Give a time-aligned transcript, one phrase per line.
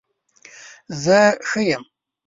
[1.03, 1.83] زه ښه یم